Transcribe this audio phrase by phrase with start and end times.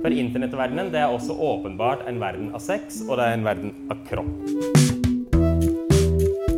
[0.00, 3.74] For internettverdenen det er også åpenbart en verden av sex, og det er en verden
[3.92, 4.32] av kropp.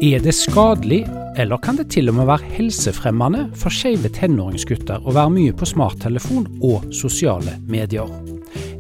[0.03, 1.05] Er det skadelig,
[1.39, 5.69] eller kan det til og med være helsefremmende for skeive tenåringsgutter å være mye på
[5.75, 8.11] smarttelefon og sosiale medier?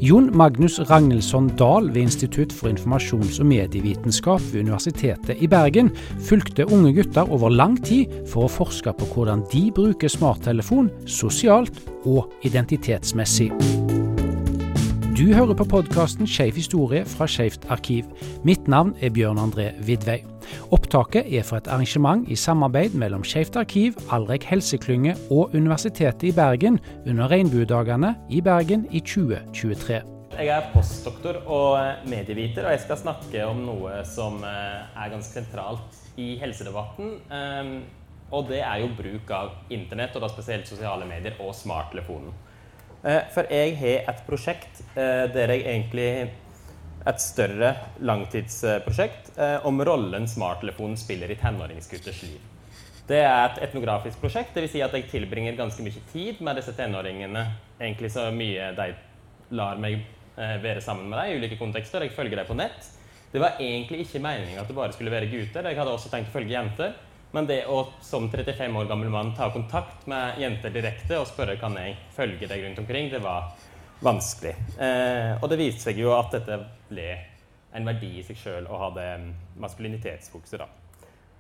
[0.03, 5.93] Jon Magnus Ragnelsson Dahl ved Institutt for informasjons- og medievitenskap ved Universitetet i Bergen
[6.27, 11.79] fulgte unge gutter over lang tid for å forske på hvordan de bruker smarttelefon sosialt
[12.02, 13.52] og identitetsmessig.
[15.12, 18.07] Du hører på podkasten Skeiv historie fra Skeivt arkiv.
[18.48, 20.23] Mitt navn er Bjørn André Vidvei.
[20.73, 26.33] Opptaket er for et arrangement i samarbeid mellom Skeivt arkiv, Alrek helseklynge og Universitetet i
[26.33, 29.98] Bergen under Regnbuedagene i Bergen i 2023.
[30.39, 35.42] Jeg er postdoktor og medieviter, og jeg skal snakke om noe som eh, er ganske
[35.42, 37.19] sentralt i helsedebatten.
[37.29, 37.75] Ehm,
[38.33, 42.33] og det er jo bruk av internett, og da spesielt sosiale medier og smarttelefonen.
[43.02, 46.09] Eh, for jeg har et prosjekt eh, der jeg egentlig
[47.03, 47.72] et større
[48.06, 52.39] langtidsprosjekt eh, om rollen smarttelefonen spiller i tenåringsgutters liv.
[53.08, 54.70] Det er et etnografisk prosjekt, dvs.
[54.77, 57.42] Si at jeg tilbringer ganske mye tid med disse tenåringene.
[57.80, 58.92] Egentlig så mye de
[59.58, 60.05] lar meg
[60.36, 62.06] være sammen med dem i ulike kontekster.
[62.06, 62.86] Jeg følger dem på nett.
[63.33, 65.67] Det var egentlig ikke meningen at det bare skulle være gutter.
[65.67, 66.95] Jeg hadde også tenkt å følge jenter.
[67.33, 71.56] Men det å som 35 år gammel mann ta kontakt med jenter direkte og spørre
[71.61, 73.55] kan jeg følge deg rundt omkring, det var
[74.05, 74.52] vanskelig.
[74.77, 76.58] Eh, og det viste seg jo at dette
[76.91, 77.08] ble
[77.72, 79.08] en verdi i seg sjøl å ha det
[79.62, 80.61] maskulinitetsfokuset.
[80.61, 80.69] da.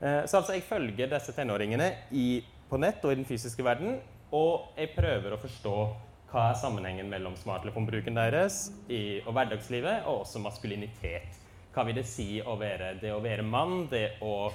[0.00, 2.40] Eh, så altså, jeg følger disse tenåringene i,
[2.70, 4.00] på nett og i den fysiske verden,
[4.32, 5.76] og jeg prøver å forstå
[6.32, 11.36] hva er sammenhengen mellom smarttelefonbruken deres i, og hverdagslivet, og også maskulinitet.
[11.72, 14.48] Hva vil det si å være det å være mann, det å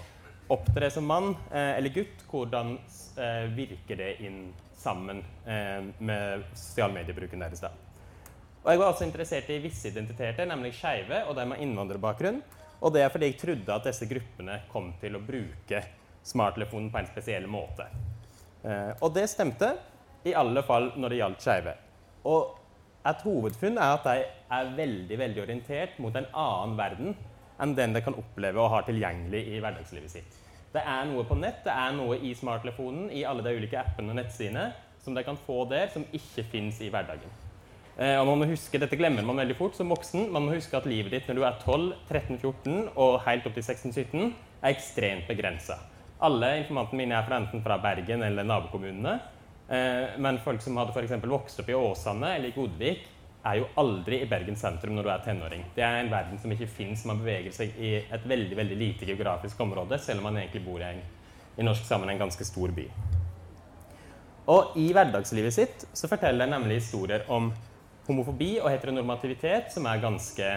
[0.53, 2.23] opptre som mann eh, eller gutt?
[2.30, 2.78] Hvordan
[3.17, 7.64] eh, virker det inn sammen eh, med sosialmediebruken deres?
[7.64, 7.72] da?
[8.64, 12.42] Og jeg var også interessert i visse identiteter, nemlig skeive og de med innvandrerbakgrunn.
[12.81, 15.81] Og det er fordi jeg trodde at disse gruppene kom til å bruke
[16.28, 17.88] smarttelefonen på en spesiell måte.
[19.00, 19.69] Og det stemte,
[20.28, 21.74] i alle fall når det gjaldt skeive.
[22.28, 22.57] Og
[23.07, 27.16] et hovedfunn er at de er veldig veldig orientert mot en annen verden
[27.62, 30.38] enn den de kan oppleve og har tilgjengelig i hverdagslivet sitt.
[30.73, 34.13] Det er noe på nett, det er noe i smarttelefonen, i alle de ulike appene
[34.13, 34.69] og nettsidene,
[35.03, 37.31] som de kan få der, som ikke fins i hverdagen.
[37.97, 40.28] Eh, og man må huske, Dette glemmer man veldig fort som voksen.
[40.34, 43.56] Man må huske at livet ditt når du er 12, 13, 14 og helt opp
[43.57, 45.79] til 16-17 er ekstremt begrensa.
[46.22, 49.16] Alle informantene mine er fra enten fra Bergen eller nabokommunene.
[49.68, 53.07] Eh, men folk som hadde for vokst opp i Åsane eller i Godvik,
[53.47, 55.63] er jo aldri i Bergen sentrum når du er tenåring.
[55.75, 57.06] Det er en verden som ikke fins.
[57.08, 60.84] Man beveger seg i et veldig veldig lite geografisk område, selv om man egentlig bor
[60.84, 61.06] i en
[61.57, 62.86] i norsk sammenheng ganske stor by.
[64.53, 67.50] Og i hverdagslivet sitt så forteller jeg nemlig historier om
[68.07, 70.52] homofobi og heteronormativitet som er ganske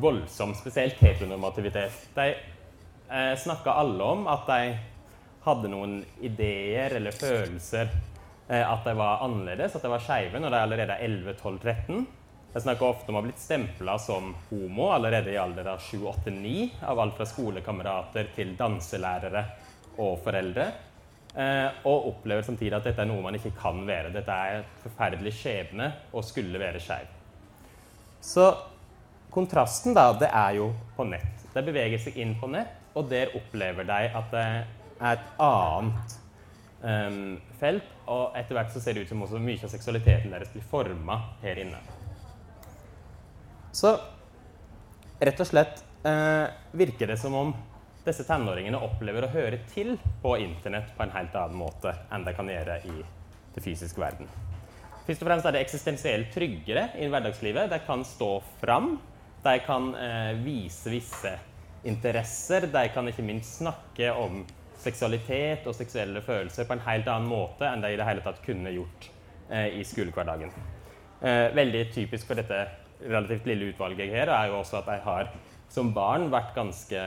[0.00, 2.06] voldsom, spesielt heteronormativitet.
[2.14, 4.72] De eh, snakka alle om at de
[5.42, 7.90] hadde noen ideer eller følelser
[8.48, 12.02] at de var annerledes, at de var skeive når de allerede er 11-12-13.
[12.52, 16.82] Jeg snakker ofte om å ha blitt stempla som homo allerede i alder av 7-8-9,
[16.84, 19.44] av alt fra skolekamerater til danselærere
[20.04, 20.66] og foreldre.
[21.32, 24.12] Eh, og opplever samtidig at dette er noe man ikke kan være.
[24.12, 27.08] Dette er et forferdelig skjebne å skulle være skeiv.
[28.20, 28.50] Så
[29.32, 31.46] kontrasten, da, det er jo på nett.
[31.54, 36.18] De beveger seg inn på nett, og der opplever de at det er et annet
[37.60, 37.90] felt.
[38.10, 41.18] Og etter hvert så ser det ut som også mye av seksualiteten deres blir forma
[41.42, 41.78] her inne.
[43.72, 43.94] Så
[45.22, 47.52] rett og slett uh, virker det som om
[48.02, 52.34] disse tenåringene opplever å høre til på internett på en helt annen måte enn de
[52.34, 52.96] kan gjøre i
[53.54, 54.28] det fysiske verden.
[55.06, 57.70] Først og fremst er det eksistensielt tryggere i hverdagslivet.
[57.70, 58.96] De kan stå fram.
[59.42, 61.32] De kan eh, vise visse
[61.86, 62.68] interesser.
[62.70, 64.44] De kan ikke minst snakke om
[64.82, 68.42] seksualitet og seksuelle følelser på en helt annen måte enn de i det hele tatt
[68.44, 69.08] kunne gjort
[69.50, 70.52] eh, i skolehverdagen.
[71.22, 72.64] Eh, veldig typisk for dette
[73.02, 75.32] relativt lille utvalget her er jo også at de har
[75.72, 77.06] som barn vært ganske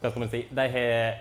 [0.00, 1.20] hva skal man si, De har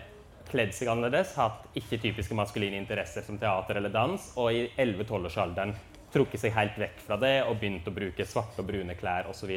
[0.49, 5.71] kledd seg annerledes, hatt ikke-typiske maskuline interesser som teater eller dans, og i 11-12-årsalderen
[6.13, 9.53] trukket seg helt vekk fra det og begynt å bruke svarte og brune klær osv.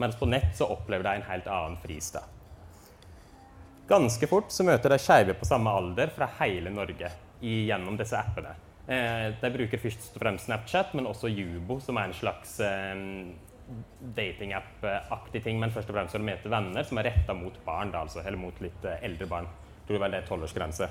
[0.00, 2.41] Mens på nett så opplever de en helt annen fristad.
[3.92, 7.10] Ganske fort så møter de skeive på samme alder fra hele Norge
[7.42, 8.54] gjennom disse appene.
[8.88, 13.02] Eh, de bruker først og fremst Snapchat, men også Jubo, som er en slags eh,
[14.16, 17.92] datingapp-aktig ting, men først og fremst for å møte venner som er retta mot barn,
[17.92, 19.48] da, altså, eller mot litt uh, eldre barn.
[19.76, 20.88] Jeg tror vel det er tolvårsgrense.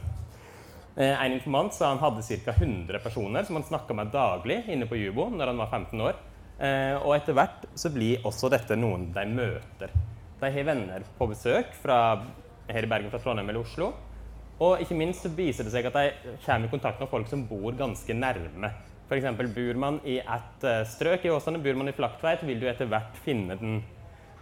[0.96, 2.54] Eh, en informant sa han hadde ca.
[2.54, 6.22] 100 personer som han snakka med daglig inne på Jubo når han var 15 år.
[6.62, 9.94] Eh, og etter hvert så blir også dette noen de møter.
[10.42, 12.00] De har venner på besøk fra,
[12.76, 13.92] her i Bergen, fra Trondheim eller Oslo.
[14.62, 17.48] Og ikke minst så viser det seg at de kommer i kontakt med folk som
[17.50, 18.70] bor ganske nærme.
[19.08, 19.26] F.eks.
[19.56, 22.88] bor man i et uh, strøk i Åsane, bor man i Flaktveit, vil du etter
[22.92, 23.82] hvert finne den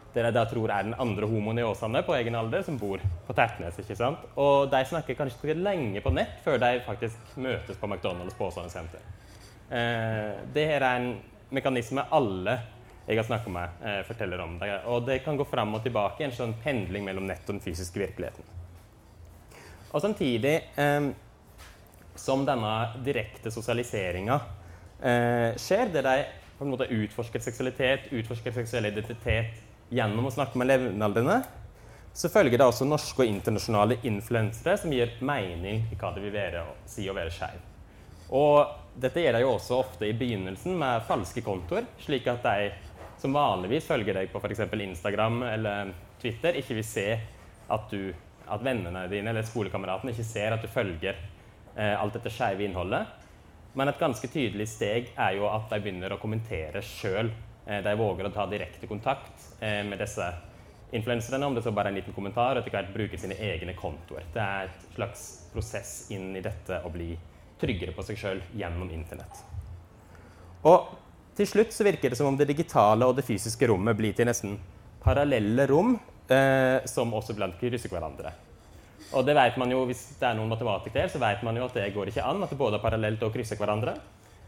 [0.09, 3.01] det jeg da tror er den andre homoen i Åsane på egen alder, som bor
[3.27, 3.77] på Tertnes.
[3.77, 4.23] ikke sant?
[4.41, 8.47] Og de snakker kanskje ikke lenge på nett før de faktisk møtes på McDonald's på
[8.47, 9.03] Åsane senter.
[9.69, 11.11] Eh, det her er en
[11.53, 12.57] mekanisme alle
[13.09, 14.69] jeg har snakka med, eh, forteller om det.
[14.85, 17.63] Og det kan gå fram og tilbake i en sånn pendling mellom nett og den
[17.63, 18.45] fysiske virkeligheten.
[19.89, 21.09] Og samtidig eh,
[22.15, 22.73] som denne
[23.05, 24.35] direkte sosialiseringa
[25.01, 26.17] eh, skjer, der de
[26.59, 29.57] på en måte utforsker seksualitet, utforsker seksuell identitet
[29.89, 31.39] gjennom å snakke med levnaldrende,
[32.13, 36.35] så følger det også norske og internasjonale influensere som gir mening i hva det vil
[36.35, 37.65] være å si å være skeiv.
[38.35, 42.69] Og dette gjør de jo også ofte i begynnelsen med falske kontoer, slik at de
[43.19, 44.63] som vanligvis følger deg på f.eks.
[44.71, 47.07] Instagram eller Twitter, ikke vil se
[47.69, 48.13] at, du,
[48.47, 51.17] at vennene dine eller skolekameratene ikke ser at du følger
[51.75, 53.05] eh, alt dette skeive innholdet.
[53.77, 57.31] Men et ganske tydelig steg er jo at de begynner å kommentere sjøl.
[57.67, 60.31] Eh, de våger å ta direkte kontakt eh, med disse
[60.95, 63.75] influenserne, om det så bare er en liten kommentar, og etter hvert bruke sine egne
[63.77, 64.25] kontoer.
[64.33, 67.11] Det er et slags prosess inn i dette å bli
[67.59, 69.43] tryggere på seg sjøl gjennom internett.
[70.67, 70.87] Og
[71.39, 74.27] til slutt så virker det som om det digitale og det fysiske rommet blir til
[74.27, 74.57] nesten
[74.99, 78.33] parallelle rom eh, som også blant krysser hverandre.
[79.15, 81.77] Og det vet man jo, Hvis det er noen matematikere, så vet man jo at
[81.79, 82.43] det går ikke an.
[82.43, 83.95] At det både er parallelt og krysser hverandre.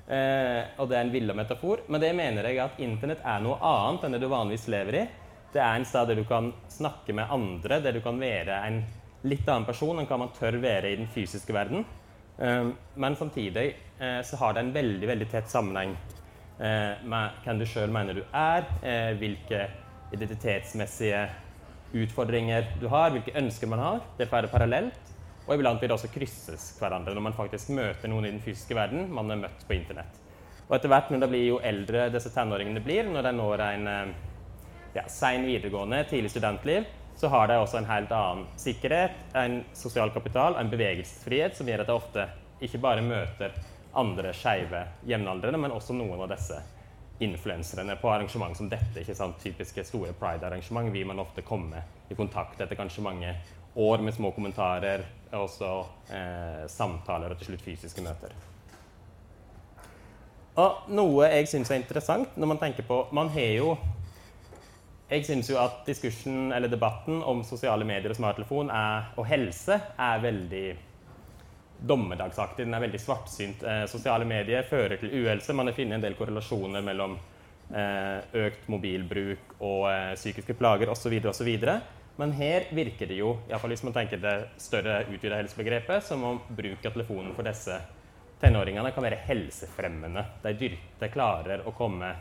[0.06, 1.86] Eh, og det er en villa metafor.
[1.88, 5.08] Men det mener jeg at internett er noe annet enn det du vanligvis lever i.
[5.56, 8.84] Det er en sted der du kan snakke med andre, der du kan være en
[9.24, 11.88] litt annen person enn hva man tør være i den fysiske verden.
[12.38, 15.96] Eh, men samtidig eh, så har det en veldig, veldig tett sammenheng
[16.62, 19.64] hvem du sjøl mener du er, eh, hvilke
[20.14, 21.24] identitetsmessige
[21.94, 24.02] utfordringer du har, hvilke ønsker man har.
[24.18, 25.12] Det får være parallelt.
[25.48, 28.78] Og iblant vil det også krysses hverandre når man faktisk møter noen i den fysiske
[28.78, 30.20] verden man har møtt på internett.
[30.70, 33.88] Og etter hvert når det blir jo eldre disse tenåringene blir, når de når en
[33.92, 34.14] eh,
[34.96, 36.86] ja, sein videregående, tidlig studentliv,
[37.18, 41.84] så har de også en helt annen sikkerhet, en sosial kapital, en bevegelsesfrihet, som gjør
[41.84, 42.28] at de ofte
[42.64, 43.58] ikke bare møter
[43.94, 46.60] andre skeive jevnaldrende, men også noen av disse
[47.22, 49.02] influenserne på arrangement som dette.
[49.02, 49.40] ikke sant?
[49.44, 53.36] Typiske store pride-arrangement vil man ofte komme i kontakt etter kanskje mange
[53.76, 55.72] år med små kommentarer, og også
[56.12, 58.34] eh, samtaler og til slutt fysiske møter.
[60.60, 63.70] Og noe jeg syns er interessant når man tenker på Man har jo
[65.08, 69.76] Jeg syns jo at diskursen eller debatten om sosiale medier og smarttelefon er, og helse
[70.00, 70.66] er veldig
[71.82, 72.66] dommedagsaktig.
[72.66, 73.64] Den er veldig svartsynt.
[73.64, 75.54] Eh, sosiale medier fører til uhelse.
[75.58, 77.18] Man har funnet en del korrelasjoner mellom
[77.74, 81.18] eh, økt mobilbruk og eh, psykiske plager osv.
[81.32, 81.52] osv.
[82.22, 86.24] Men her virker det jo, i fall hvis man tenker det større utvida helsebegrepet, som
[86.28, 87.78] om bruk av telefonen for disse
[88.42, 90.26] tenåringene kan være helsefremmende.
[90.44, 92.12] De, dyrte klarer å komme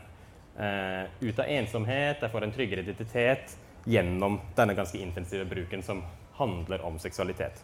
[0.57, 6.03] eh, ut av ensomhet, de får en tryggere identitet gjennom denne ganske intensive bruken som
[6.37, 7.61] handler om seksualitet.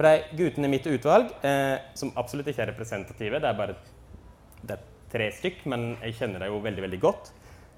[0.00, 3.74] For de guttene i mitt utvalg, eh, som absolutt ikke er representative, det er bare
[4.64, 7.26] det er tre stykk, men jeg kjenner dem jo veldig veldig godt,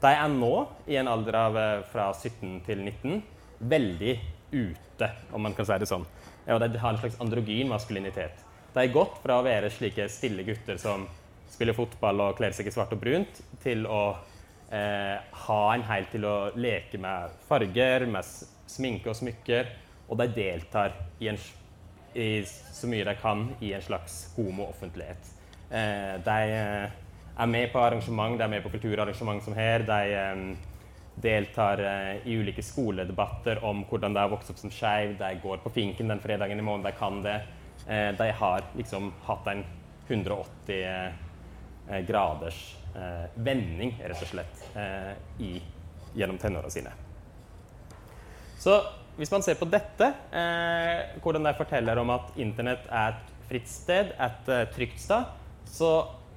[0.04, 0.52] de er nå,
[0.86, 3.16] i en alder av eh, fra 17 til 19,
[3.72, 4.12] veldig
[4.52, 6.04] ute, om man kan si det sånn.
[6.46, 8.44] Ja, de har en slags androgyn maskulinitet.
[8.70, 11.08] De er gått fra å være slike stille gutter som
[11.50, 14.04] spiller fotball og kler seg i svart og brunt, til å
[14.70, 15.16] eh,
[15.48, 18.30] ha en helt til å leke med farger, med
[18.70, 19.74] sminke og smykker,
[20.06, 21.42] og de deltar i en
[22.14, 25.32] i, så mye de kan i en slags homo-offentlighet.
[25.70, 26.90] Eh, de eh,
[27.38, 29.86] er med på arrangement, de er med på kulturarrangement som her.
[29.88, 30.44] De eh,
[31.14, 35.16] deltar eh, i ulike skoledebatter om hvordan de har vokst opp som skeiv.
[35.18, 37.38] De går på Finken den fredagen i måneden de kan det.
[37.86, 39.64] Eh, de har liksom hatt en
[40.08, 42.76] 180 eh, graders
[43.34, 44.58] vending, rett og slett,
[45.40, 45.54] i,
[46.12, 46.90] gjennom tenåra sine.
[48.60, 48.74] Så
[49.16, 53.68] hvis man ser på dette, eh, hvordan de forteller om at internett er et fritt
[53.68, 55.26] sted, et uh, trygt sted,
[55.68, 55.90] så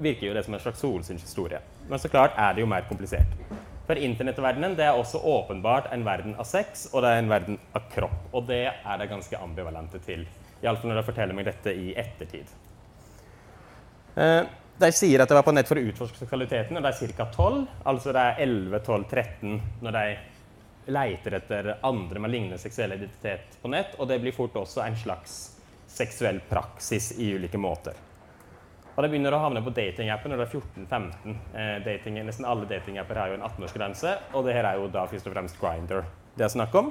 [0.04, 1.62] virker jo det som en slags solsynshistorie.
[1.88, 3.32] Men så klart er det jo mer komplisert.
[3.86, 7.60] For internettverdenen det er også åpenbart en verden av sex, og det er en verden
[7.78, 8.20] av kropp.
[8.34, 10.26] Og det er det ganske ambivalente til.
[10.64, 12.50] Iallfall når de forteller meg dette i ettertid.
[14.16, 14.42] Eh,
[14.82, 17.28] de sier at det var på nett for å utforske seksualiteten, og det er ca.
[17.32, 17.62] 12.
[17.92, 20.08] Altså det er 11, 12, 13 når de
[20.86, 23.96] leiter etter andre med lignende seksuell identitet på nett.
[24.00, 25.38] Og det blir fort også en slags
[25.96, 27.96] seksuell praksis i ulike måter.
[28.96, 31.36] Og det begynner å havne på datingapper når det er 14-15.
[31.60, 35.28] Eh, nesten alle datingapper har jo en 18-årsgrense, og det her er jo da først
[35.28, 36.90] og fremst Grinder det er snakk om.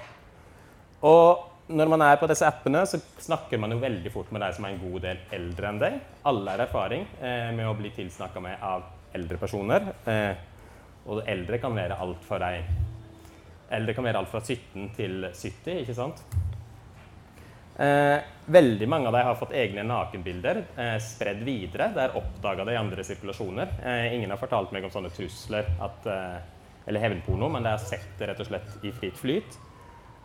[1.05, 4.57] Og når man er på disse appene, så snakker man jo veldig fort med deg
[4.57, 5.99] som er en god del eldre enn deg.
[6.29, 8.85] Alle har erfaring eh, med å bli tilsnakka med av
[9.17, 9.89] eldre personer.
[10.09, 10.35] Eh,
[11.09, 12.45] og eldre kan være alt for
[13.75, 16.25] deg det kan være alt fra 17 til 70, ikke sant?
[17.77, 21.91] Eh, veldig mange av dem har fått egne nakenbilder eh, spredd videre.
[21.95, 23.73] Det er oppdaga i andre sirkulasjoner.
[23.83, 26.37] Eh, ingen har fortalt meg om sånne trusler at, eh,
[26.87, 29.59] eller hevnporno, men de har sett det rett og slett i fritt flyt.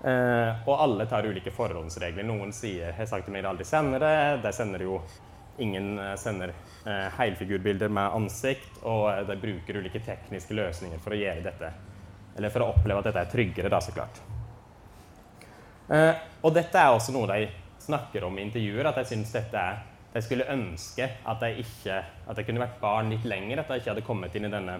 [0.06, 2.27] Eh, og alle tar ulike forhåndsregler.
[2.27, 4.44] Noen sier har sagt til meg aldri sender det.
[4.46, 5.01] De sender jo
[5.60, 6.53] Ingen eh, sender
[7.18, 11.74] helfigurbilder med ansikt, og de bruker ulike tekniske løsninger for å gjøre dette.
[12.38, 14.22] Eller for å oppleve at dette er tryggere, da, så klart.
[15.90, 17.48] Eh, og dette er også noe de
[17.82, 21.96] snakker om i intervjuer, at de syns dette er De skulle ønske at de ikke
[22.30, 24.80] At de kunne vært barn litt lenger, at de ikke hadde kommet inn i denne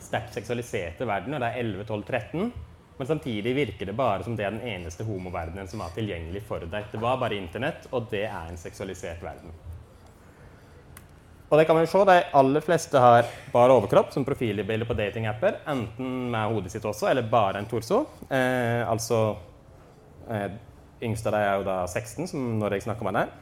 [0.00, 2.48] sterkt seksualiserte verden og det er 11-12-13.
[2.98, 6.64] Men samtidig virker det bare som det er den eneste homoverdenen som var tilgjengelig for
[6.64, 6.88] deg.
[6.92, 9.52] Det var bare internett, og det er en seksualisert verden.
[11.54, 14.96] Og det kan man jo se, De aller fleste har bare overkropp som profilbilde på
[14.98, 15.60] datingapper.
[15.70, 18.00] Enten med hodet sitt også, eller bare en torso.
[18.26, 19.36] Eh, altså
[20.26, 20.56] eh,
[21.04, 23.34] Yngste av dem er jo da 16, som når jeg snakker med dem.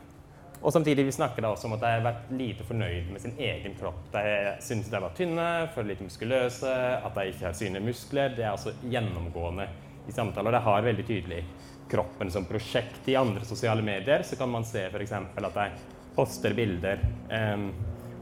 [0.60, 3.32] Og samtidig vi snakker da også om at de har vært lite fornøyd med sin
[3.40, 4.02] egen kropp.
[4.12, 4.24] De
[4.60, 8.36] syns de var tynne, føler litt muskuløse, at de ikke har synlige muskler.
[8.36, 9.70] Det er altså gjennomgående
[10.04, 10.52] i samtaler.
[10.52, 11.40] De har veldig tydelig
[11.88, 13.00] kroppen som prosjekt.
[13.08, 15.16] I andre sosiale medier så kan man se f.eks.
[15.16, 15.66] at de
[16.12, 17.00] poster bilder
[17.32, 17.70] um,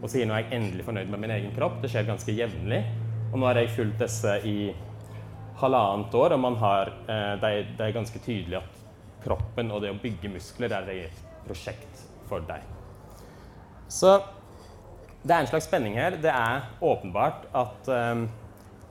[0.00, 1.80] og sier nå er jeg endelig fornøyd med min egen kropp.
[1.83, 2.80] Det skjer ganske jevnlig.
[3.30, 4.73] Og nå har jeg fulgt disse i
[5.61, 8.78] halvannet år, og har, uh, det, er, det er ganske tydelig at
[9.21, 12.64] kroppen og det å bygge muskler er et prosjekt for deg.
[13.90, 14.16] Så
[15.21, 16.16] det er en slags spenning her.
[16.23, 18.25] Det er åpenbart at um,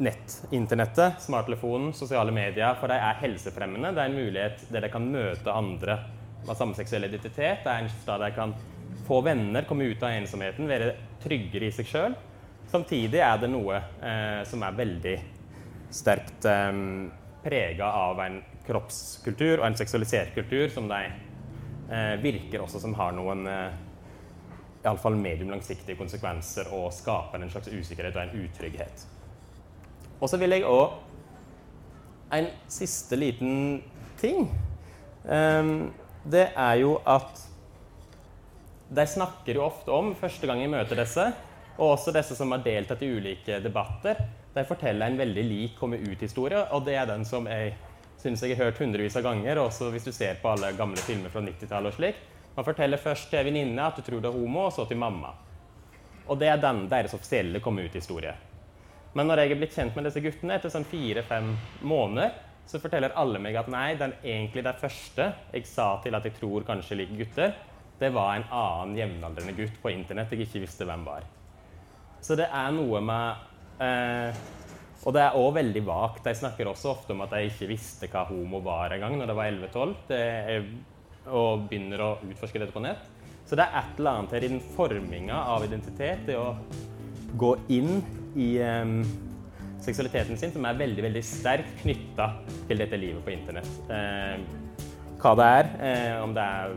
[0.03, 3.95] nett, internettet, smarttelefonen, sosiale medier for deg er helsefremmende.
[3.95, 5.97] Det er en mulighet der de kan møte andre
[6.45, 7.63] med samme seksuell identitet.
[7.65, 8.53] Det er en sted de kan
[9.07, 10.93] få venner, komme ut av ensomheten, være
[11.23, 12.17] tryggere i seg sjøl.
[12.69, 15.15] Samtidig er det noe eh, som er veldig
[15.93, 16.71] sterkt eh,
[17.43, 23.15] prega av en kroppskultur og en seksualisert kultur som de eh, virker også som har
[23.17, 23.77] noen eh,
[24.83, 29.05] iallfall medium langsiktige konsekvenser og skaper en slags usikkerhet og en utrygghet.
[30.19, 31.05] Og så vil jeg òg
[32.29, 33.79] En siste liten
[34.21, 34.51] ting.
[35.25, 35.89] Um,
[36.21, 37.48] det er jo at
[38.89, 41.25] de snakker jo ofte om, første gang jeg møter disse,
[41.77, 44.17] og også disse som har deltatt i ulike debatter,
[44.55, 47.75] de forteller en veldig lik komme ut-historie, og det er den som jeg
[48.19, 51.31] syns jeg har hørt hundrevis av ganger, også hvis du ser på alle gamle filmer
[51.31, 52.17] fra 90-tallet og slik.
[52.57, 55.31] Man forteller først til venninne at du tror du er homo, og så til mamma.
[56.27, 58.33] Og det er den, deres offisielle komme ut-historie.
[59.13, 61.53] Men når jeg er blitt kjent med disse guttene etter sånn fire-fem
[61.87, 62.35] måneder,
[62.69, 66.35] så forteller alle meg at nei, den egentlig det første jeg sa til at jeg
[66.37, 67.55] tror kanskje liker gutter,
[67.99, 71.27] det var en annen jevnaldrende gutt på internett jeg ikke visste hvem var.
[72.23, 74.39] Så det er noe med eh,
[75.05, 76.25] Og det er òg veldig vagt.
[76.25, 79.37] De snakker også ofte om at de ikke visste hva homo var engang når det
[79.37, 79.93] var 11-12,
[81.29, 83.07] og begynner å utforske dette på nett.
[83.47, 86.51] Så det er et eller annet her i den forminga av identitet, det å
[87.39, 88.01] gå inn
[88.35, 88.91] i eh,
[89.83, 92.29] seksualiteten sin, som er veldig veldig sterkt knytta
[92.67, 93.71] til dette livet på internett.
[93.87, 94.79] Eh,
[95.19, 96.75] hva det er, eh, om det er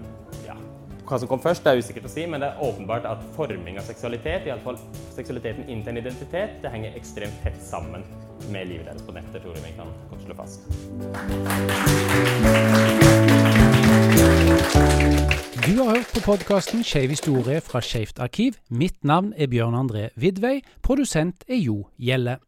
[1.08, 3.78] hva som kom først, det er usikkert å si, men det er åpenbart at forming
[3.80, 4.78] av seksualitet, iallfall
[5.16, 8.06] seksualiteten intern identitet, det henger ekstremt tett sammen
[8.52, 10.60] med livet deres på nettet, tror jeg vi kan godt slå fast.
[15.62, 18.58] Du har hørt på podkasten Skeiv historie fra Skeivt arkiv.
[18.68, 20.60] Mitt navn er Bjørn André Vidvei.
[20.82, 22.42] Produsent er Jo Gjelle.